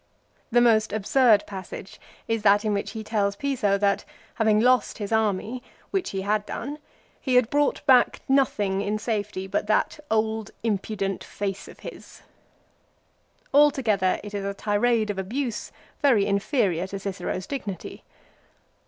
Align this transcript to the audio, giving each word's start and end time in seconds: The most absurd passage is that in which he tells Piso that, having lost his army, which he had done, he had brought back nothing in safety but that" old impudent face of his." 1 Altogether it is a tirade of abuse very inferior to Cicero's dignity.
The 0.51 0.61
most 0.61 0.93
absurd 0.93 1.45
passage 1.45 2.01
is 2.27 2.41
that 2.41 2.65
in 2.65 2.73
which 2.73 2.93
he 2.93 3.03
tells 3.03 3.35
Piso 3.35 3.77
that, 3.77 4.03
having 4.33 4.59
lost 4.59 4.97
his 4.97 5.11
army, 5.11 5.61
which 5.91 6.09
he 6.09 6.21
had 6.23 6.43
done, 6.47 6.79
he 7.19 7.35
had 7.35 7.51
brought 7.51 7.85
back 7.85 8.21
nothing 8.27 8.81
in 8.81 8.97
safety 8.97 9.45
but 9.45 9.67
that" 9.67 9.99
old 10.09 10.49
impudent 10.63 11.23
face 11.23 11.67
of 11.67 11.81
his." 11.81 12.23
1 13.51 13.61
Altogether 13.61 14.19
it 14.23 14.33
is 14.33 14.43
a 14.43 14.55
tirade 14.55 15.11
of 15.11 15.19
abuse 15.19 15.71
very 16.01 16.25
inferior 16.25 16.87
to 16.87 16.97
Cicero's 16.97 17.45
dignity. 17.45 18.03